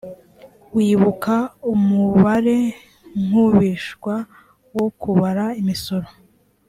[0.75, 1.35] wibuka
[1.73, 4.15] umubarenkubishwa
[4.75, 6.07] wo kubara imisoro‽